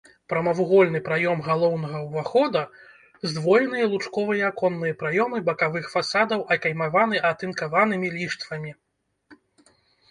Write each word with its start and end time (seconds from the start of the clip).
Прамавугольны 0.31 0.99
праём 1.09 1.43
галоўнага 1.47 1.97
ўвахода, 2.05 2.63
здвоеныя 3.33 3.91
лучковыя 3.93 4.43
аконныя 4.51 4.93
праёмы 5.03 5.37
бакавых 5.51 5.85
фасадаў 5.95 6.39
акаймаваны 6.59 7.25
атынкаванымі 7.35 8.07
ліштвамі. 8.17 8.71